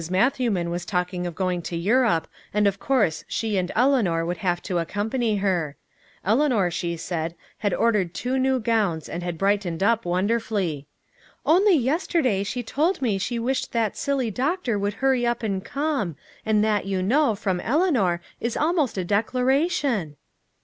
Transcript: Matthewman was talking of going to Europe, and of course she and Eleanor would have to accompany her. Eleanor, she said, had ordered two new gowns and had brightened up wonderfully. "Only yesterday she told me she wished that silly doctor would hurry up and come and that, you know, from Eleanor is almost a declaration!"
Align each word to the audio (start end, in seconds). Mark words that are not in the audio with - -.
Matthewman 0.09 0.71
was 0.71 0.83
talking 0.83 1.27
of 1.27 1.35
going 1.35 1.61
to 1.61 1.77
Europe, 1.77 2.27
and 2.55 2.65
of 2.65 2.79
course 2.79 3.23
she 3.27 3.55
and 3.59 3.71
Eleanor 3.75 4.25
would 4.25 4.37
have 4.37 4.59
to 4.63 4.79
accompany 4.79 5.35
her. 5.35 5.75
Eleanor, 6.25 6.71
she 6.71 6.97
said, 6.97 7.35
had 7.59 7.71
ordered 7.71 8.11
two 8.15 8.39
new 8.39 8.59
gowns 8.59 9.07
and 9.07 9.21
had 9.21 9.37
brightened 9.37 9.83
up 9.83 10.03
wonderfully. 10.03 10.87
"Only 11.45 11.77
yesterday 11.77 12.41
she 12.41 12.63
told 12.63 12.99
me 12.99 13.19
she 13.19 13.37
wished 13.37 13.73
that 13.73 13.95
silly 13.95 14.31
doctor 14.31 14.79
would 14.79 14.93
hurry 14.95 15.23
up 15.23 15.43
and 15.43 15.63
come 15.63 16.15
and 16.47 16.63
that, 16.63 16.87
you 16.87 17.03
know, 17.03 17.35
from 17.35 17.59
Eleanor 17.59 18.21
is 18.39 18.57
almost 18.57 18.97
a 18.97 19.03
declaration!" 19.05 20.15